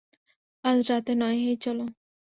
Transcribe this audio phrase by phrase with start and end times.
[0.63, 1.85] আজ রাতে নয় হেই, চলো।